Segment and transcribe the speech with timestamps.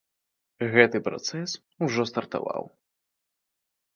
[0.75, 1.49] Гэты працэс
[1.87, 2.63] ужо стартаваў.